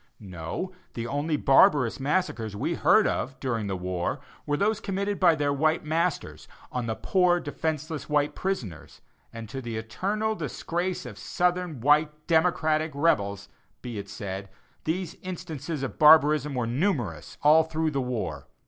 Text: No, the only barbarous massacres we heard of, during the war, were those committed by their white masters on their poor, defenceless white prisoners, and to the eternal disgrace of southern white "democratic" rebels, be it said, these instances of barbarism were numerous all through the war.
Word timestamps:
No, 0.19 0.71
the 0.95 1.05
only 1.05 1.37
barbarous 1.37 1.99
massacres 1.99 2.55
we 2.55 2.73
heard 2.73 3.05
of, 3.05 3.39
during 3.39 3.67
the 3.67 3.77
war, 3.77 4.19
were 4.47 4.57
those 4.57 4.79
committed 4.79 5.19
by 5.19 5.35
their 5.35 5.53
white 5.53 5.85
masters 5.85 6.47
on 6.71 6.87
their 6.87 6.95
poor, 6.95 7.39
defenceless 7.39 8.09
white 8.09 8.33
prisoners, 8.33 9.01
and 9.31 9.47
to 9.47 9.61
the 9.61 9.77
eternal 9.77 10.33
disgrace 10.33 11.05
of 11.05 11.19
southern 11.19 11.81
white 11.81 12.25
"democratic" 12.25 12.91
rebels, 12.95 13.47
be 13.83 13.99
it 13.99 14.09
said, 14.09 14.49
these 14.85 15.17
instances 15.21 15.83
of 15.83 15.99
barbarism 15.99 16.55
were 16.55 16.65
numerous 16.65 17.37
all 17.43 17.61
through 17.63 17.91
the 17.91 18.01
war. 18.01 18.47